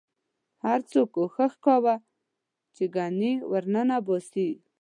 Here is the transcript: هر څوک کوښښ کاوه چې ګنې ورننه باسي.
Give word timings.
هر 0.65 0.79
څوک 0.91 1.07
کوښښ 1.15 1.53
کاوه 1.65 1.95
چې 2.75 2.83
ګنې 2.95 3.33
ورننه 3.51 3.95
باسي. 4.05 4.49